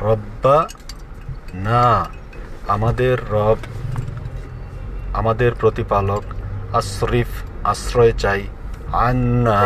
[0.00, 0.58] রব্বা
[1.54, 1.84] না
[2.68, 3.58] আমাদের রব,
[5.12, 6.24] আমাদের প্রতিপালক,
[6.72, 7.30] আশরিফ,
[7.64, 8.42] আশ্রয় চাই
[8.92, 9.60] আন্না।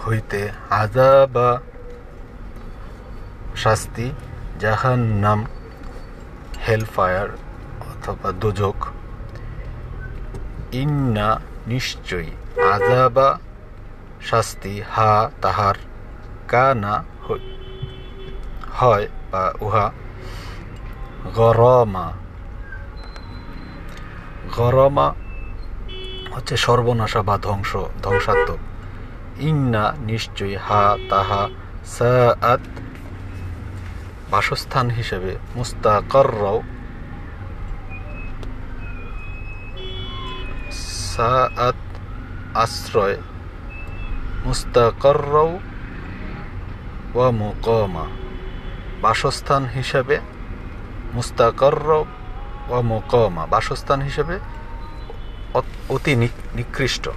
[0.00, 1.48] হইতে আদা বা
[3.56, 4.06] শাস্তি
[4.60, 5.40] যাহার নাম
[6.68, 7.30] হেলফায়ার
[7.90, 8.78] অথবা দুজক
[10.72, 11.28] ইন্না
[11.66, 12.30] নিশ্চয়ই
[12.72, 13.28] আজাবা
[14.22, 15.74] শাস্তি হা তাহার
[16.48, 17.38] কানা হই-
[18.72, 19.90] হয় বা উহা।
[21.34, 22.12] গরমা।
[24.56, 25.14] গরমা
[26.32, 28.58] হচ্ছে সর্বনাশা বা ধ্বংস, ধ্বংসাত্মক।
[29.40, 31.48] ইন্না নিশ্চয়ই হা তাহা
[31.84, 32.60] সাআত
[34.30, 36.62] বাসস্থান হিসেবে মুস্তাকররাও
[41.16, 41.74] সাআত
[42.54, 43.16] আশ্রয়
[44.44, 45.58] মুস্তাকররাও
[47.14, 48.06] ওয়া মুকমা।
[49.02, 50.20] বাসস্থান হিসাবে
[51.14, 52.04] মুস্তাকর
[52.70, 54.38] ও মুকমা। বাসস্থান হিসেবে
[55.54, 55.98] অত-
[56.56, 57.08] নিকৃষ্ট।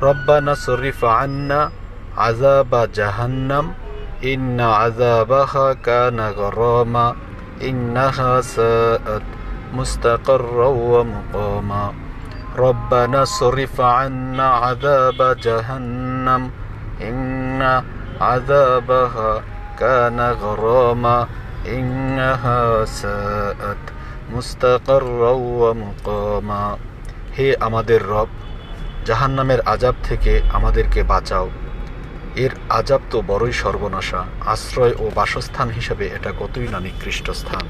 [0.00, 1.70] রব্বানা শরীফ আন্না
[2.16, 3.74] আজাবা জাহান্নাম,
[4.22, 7.14] ইন্না আজাবাহা কানা গরমা,
[7.60, 9.22] ইন্নাহা সাআত।
[9.72, 12.07] মুস্তাকররা ওয়া মুকামা।
[12.57, 16.41] ربنا صرف عنا عذاب جهنم
[17.01, 17.83] إن
[18.21, 19.41] عذابها
[19.79, 21.27] كان غراما
[21.67, 23.83] إنها ساءت
[24.31, 26.63] মুস্তাকাররা ওয়া মুকামা
[27.37, 28.29] হে আমাদের রব
[29.07, 31.47] জাহান্নামের আজাব থেকে আমাদেরকে বাঁচাও
[32.35, 37.65] এর আজাব তো বড়ই সর্বনাশা আশ্রয় ও বাসস্থান হিসেবে এটা কতই না নিকৃষ্ট স্থান